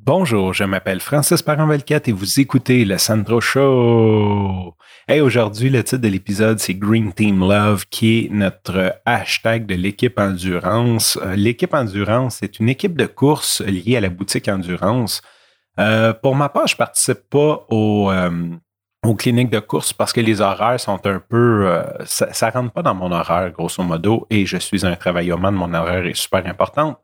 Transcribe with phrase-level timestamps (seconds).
[0.00, 4.74] Bonjour, je m'appelle Francis parent et vous écoutez le Sandro Show.
[5.08, 9.74] Hey, aujourd'hui, le titre de l'épisode, c'est Green Team Love, qui est notre hashtag de
[9.74, 11.18] l'équipe Endurance.
[11.20, 15.20] Euh, l'équipe Endurance, c'est une équipe de course liée à la boutique Endurance.
[15.80, 18.50] Euh, pour ma part, je participe pas euh,
[19.04, 21.82] aux cliniques de course parce que les horaires sont un peu...
[22.06, 25.74] ça, ça rentre pas dans mon horaire, grosso modo, et je suis un travailleur, mon
[25.74, 26.98] horaire est super important.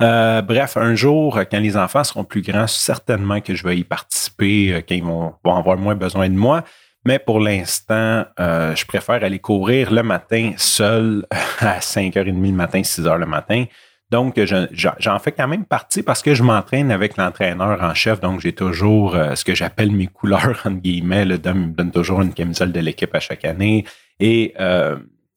[0.00, 3.84] Euh, bref, un jour, quand les enfants seront plus grands, certainement que je vais y
[3.84, 6.62] participer, euh, quand ils vont, avoir moins besoin de moi.
[7.04, 11.26] Mais pour l'instant, euh, je préfère aller courir le matin seul
[11.60, 13.64] à 5h30 le matin, 6h le matin.
[14.10, 14.40] Donc,
[14.72, 18.20] j'en fais quand même partie parce que je m'entraîne avec l'entraîneur en chef.
[18.20, 21.26] Donc, j'ai toujours ce que j'appelle mes couleurs, entre guillemets.
[21.26, 23.84] Le Dom me donne toujours une camisole de l'équipe à chaque année.
[24.18, 24.54] Et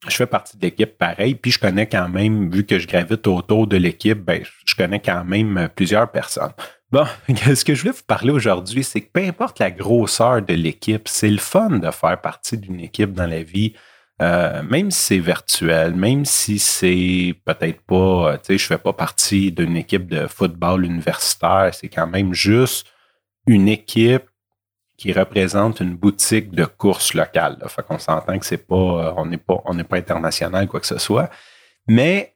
[0.08, 3.28] je fais partie de l'équipe pareil, puis je connais quand même, vu que je gravite
[3.28, 6.54] autour de l'équipe, ben, je connais quand même plusieurs personnes.
[6.92, 10.54] Bon, ce que je voulais vous parler aujourd'hui, c'est que peu importe la grosseur de
[10.54, 13.74] l'équipe, c'est le fun de faire partie d'une équipe dans la vie,
[14.22, 18.94] euh, même si c'est virtuel, même si c'est peut-être pas, tu sais, je fais pas
[18.94, 22.88] partie d'une équipe de football universitaire, c'est quand même juste
[23.48, 24.31] une équipe
[25.02, 27.58] qui représente une boutique de course locale.
[27.60, 27.68] Là.
[27.70, 30.80] Fait qu'on s'entend que c'est pas, euh, on n'est pas, on n'est pas international, quoi
[30.80, 31.32] que ce soit.
[31.88, 32.36] Mais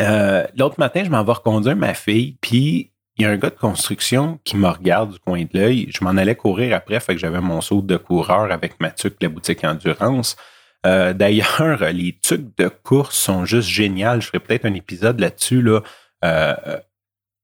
[0.00, 3.50] euh, l'autre matin, je m'en vais reconduire ma fille, puis il y a un gars
[3.50, 5.86] de construction qui me regarde du coin de l'œil.
[5.96, 9.22] Je m'en allais courir après, fait que j'avais mon saut de coureur avec ma tuque,
[9.22, 10.34] la boutique endurance.
[10.84, 14.20] Euh, d'ailleurs, les tucs de course sont juste géniales.
[14.20, 15.62] Je ferai peut-être un épisode là-dessus.
[15.62, 15.80] Là.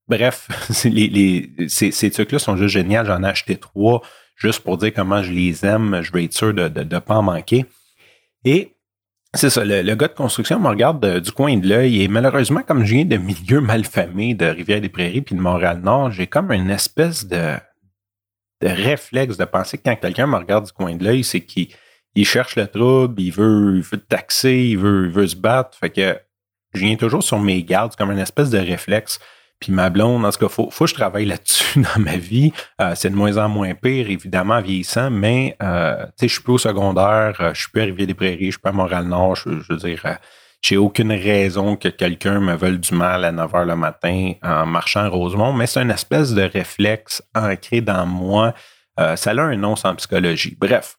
[0.08, 0.48] bref,
[0.86, 3.04] les, les, ces, ces trucs-là sont juste géniaux.
[3.04, 4.02] J'en ai acheté trois
[4.40, 7.22] juste pour dire comment je les aime, je vais être sûr de ne pas en
[7.22, 7.66] manquer.
[8.44, 8.74] Et
[9.34, 12.84] c'est ça, le, gars de construction me regarde du coin de l'œil et malheureusement, comme
[12.84, 17.54] je viens de milieu malfamé de Rivière-des-Prairies puis de Montréal-Nord, j'ai comme une espèce de,
[18.60, 21.68] de réflexe de penser que quand quelqu'un me regarde du coin de l'œil, c'est qu'il
[22.16, 25.78] il cherche le trouble, il veut, il veut taxer, il veut, il veut se battre.
[25.78, 26.18] Fait que
[26.74, 29.20] je viens toujours sur mes gardes, comme une espèce de réflexe.
[29.60, 32.52] Puis ma blonde, en tout cas, faut, faut que je travaille là-dessus dans ma vie.
[32.80, 36.42] Euh, c'est de moins en moins pire, évidemment, vieillissant, mais euh, tu sais, je suis
[36.42, 39.50] plus au secondaire, euh, je suis plus à Rivière-des-Prairies, je suis pas à Montréal-Nord, je,
[39.68, 40.02] veux dire,
[40.62, 44.64] j'ai aucune raison que quelqu'un me veuille du mal à 9 h le matin en
[44.64, 48.54] marchant à Rosemont, mais c'est une espèce de réflexe ancré dans moi.
[48.98, 50.56] ça a un nom sans psychologie.
[50.60, 50.96] Bref,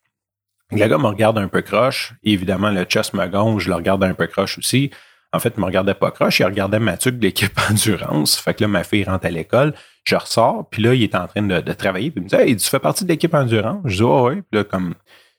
[0.72, 2.14] le gars me regarde un peu croche.
[2.24, 3.24] Évidemment, le chest me
[3.60, 4.90] je le regarde un peu croche aussi.
[5.34, 8.38] En fait, il me regardait pas croche, il regardait Mathieu de l'équipe endurance.
[8.38, 11.28] Fait que là, ma fille rentre à l'école, je ressors, puis là, il est en
[11.28, 13.82] train de, travailler, puis il me dit Hey, tu fais partie de l'équipe endurance?
[13.86, 14.94] Je dis oh, oui, puis là, comme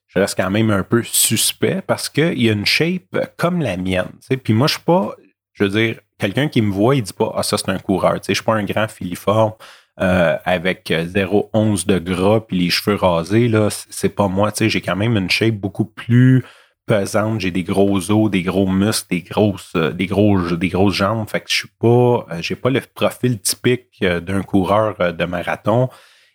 [0.09, 4.11] je reste quand même un peu suspect parce qu'il a une shape comme la mienne.
[4.45, 5.15] Puis moi, je suis pas,
[5.55, 8.19] je veux dire, quelqu'un qui me voit, il dit pas Ah, ça, c'est un coureur.
[8.27, 9.55] Je suis pas un grand filiforme.
[10.01, 14.51] Euh, avec 0,11 de gras puis les cheveux rasés, là, c'est pas moi.
[14.59, 16.43] J'ai quand même une shape beaucoup plus
[16.87, 20.95] pesante, j'ai des gros os, des gros muscles, des grosses, euh, des gros, des grosses
[20.95, 21.29] jambes.
[21.29, 25.25] Fait que je suis pas, euh, j'ai pas le profil typique euh, d'un coureur de
[25.25, 25.89] marathon.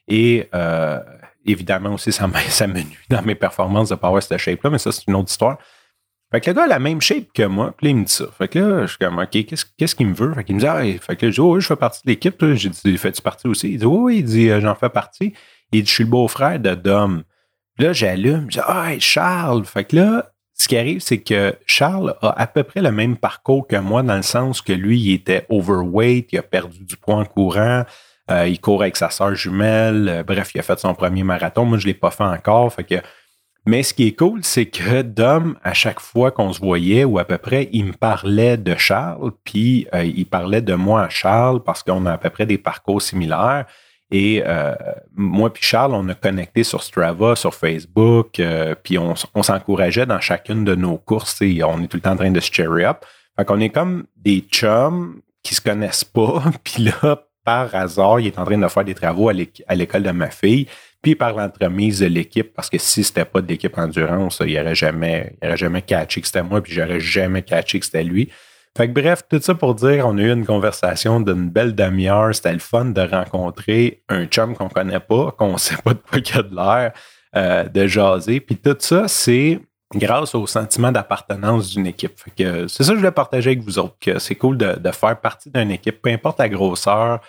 [0.08, 0.50] Et
[1.46, 5.08] évidemment aussi, ça ça nuit dans mes performances de power cette shape-là, mais ça, c'est
[5.08, 5.58] une autre histoire.
[6.32, 8.12] Fait que le gars a la même shape que moi, puis là, il me dit
[8.12, 8.26] ça.
[8.38, 9.46] Fait que là, je suis comme, OK,
[9.78, 10.34] qu'est-ce, qu'il me veut?
[10.34, 12.02] Fait qu'il me dit, ah, fait que là, je dis, oh, oui, je fais partie
[12.04, 12.44] de l'équipe.
[12.54, 13.72] J'ai dit, fais-tu partie aussi?
[13.72, 15.34] Il dit, oui, il dit, j'en fais partie.
[15.72, 17.24] Il dit, je suis le beau-frère de Dom.
[17.80, 19.64] Là, j'allume, je dis, ah, Charles.
[19.66, 23.16] Fait que là, ce qui arrive, c'est que Charles a à peu près le même
[23.16, 26.98] parcours que moi, dans le sens que lui, il était overweight, il a perdu du
[26.98, 27.84] poids en courant,
[28.32, 31.64] euh, il court avec sa soeur jumelle, euh, bref, il a fait son premier marathon.
[31.64, 32.74] Moi, je ne l'ai pas fait encore.
[32.74, 32.96] Fait que...
[33.68, 37.20] Mais ce qui est cool, c'est que Dom, à chaque fois qu'on se voyait, ou
[37.20, 41.10] à peu près, il me parlait de Charles, puis euh, il parlait de moi à
[41.10, 43.66] Charles parce qu'on a à peu près des parcours similaires.
[44.12, 44.74] Et euh,
[45.16, 50.22] moi puis Charles, on a connecté sur Strava, sur Facebook, euh, puis on, s'encourageait dans
[50.22, 52.86] chacune de nos courses et on est tout le temps en train de se cherry
[52.86, 53.06] up.
[53.38, 58.28] Fait qu'on est comme des chums qui se connaissent pas, puis là, par hasard, il
[58.28, 59.34] est en train de faire des travaux à
[59.76, 60.68] l'école de ma fille,
[61.02, 64.76] puis par l'entremise de l'équipe, parce que si c'était pas de l'équipe endurance, il aurait
[64.76, 68.30] jamais, il aurait jamais catché que c'était moi, puis j'aurais jamais catché que c'était lui.
[68.78, 72.36] Fait que bref, tout ça pour dire, on a eu une conversation d'une belle demi-heure.
[72.36, 76.20] C'était le fun de rencontrer un chum qu'on connaît pas, qu'on sait pas de quoi
[76.20, 76.94] il a de l'air,
[77.36, 78.40] euh, de jaser.
[78.40, 79.60] Puis tout ça, c'est
[79.96, 82.20] grâce au sentiment d'appartenance d'une équipe.
[82.38, 85.50] C'est ça que je voulais partager avec vous autres, que c'est cool de, faire partie
[85.50, 87.20] d'une équipe, peu importe la grosseur,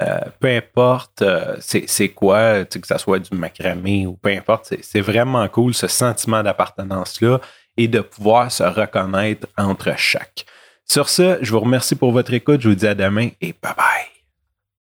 [0.00, 5.00] euh, peu importe euh, c'est quoi, que ce soit du macramé ou peu importe, c'est
[5.02, 7.42] vraiment cool ce sentiment d'appartenance-là
[7.76, 10.46] et de pouvoir se reconnaître entre chaque.
[10.86, 12.60] Sur ce, je vous remercie pour votre écoute.
[12.60, 14.13] Je vous dis à demain et bye bye.